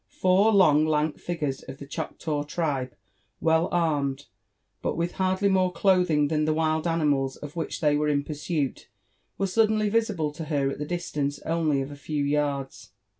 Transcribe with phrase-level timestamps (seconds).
[0.17, 2.95] Four long lank figures of the Choctaw tribe,
[3.39, 4.25] well armed,
[4.81, 8.89] but with hardly more clothing than the wild animals of which they were in pursuit,
[9.37, 12.89] were suddenly visible to her at the distance only of a few yards.